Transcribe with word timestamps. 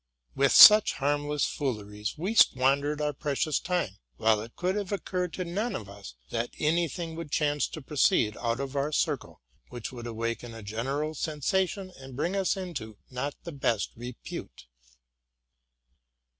With 0.35 0.51
such 0.51 0.93
harmless 0.93 1.45
fooleries 1.45 2.15
we 2.17 2.33
squandered 2.33 2.99
our 3.01 3.13
precious 3.13 3.59
time; 3.59 3.99
while 4.17 4.41
it 4.41 4.55
could 4.55 4.73
have 4.75 4.91
occurred 4.91 5.31
to 5.33 5.45
none 5.45 5.75
of 5.75 5.87
us, 5.87 6.15
that 6.31 6.49
any 6.57 6.87
thing 6.87 7.13
would 7.13 7.29
chance 7.29 7.67
to 7.67 7.83
proceed 7.83 8.35
out 8.37 8.59
of 8.59 8.75
our 8.75 8.91
circle 8.91 9.43
which 9.69 9.91
would 9.91 10.07
awaken 10.07 10.55
a 10.55 10.63
general 10.63 11.13
sensation 11.13 11.91
and 11.99 12.15
bring 12.15 12.35
us 12.35 12.57
into 12.57 12.97
not 13.11 13.35
the 13.43 13.51
best 13.51 13.91
repute. 13.95 14.65